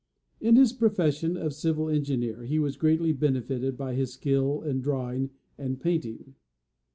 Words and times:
In 0.39 0.55
his 0.55 0.73
profession 0.73 1.37
of 1.37 1.53
civil 1.53 1.87
engineer 1.87 2.43
he 2.43 2.57
was 2.57 2.75
greatly 2.75 3.13
benefitted 3.13 3.77
by 3.77 3.93
his 3.93 4.13
skill 4.13 4.63
in 4.63 4.81
drawing 4.81 5.29
and 5.59 5.79
painting. 5.79 6.33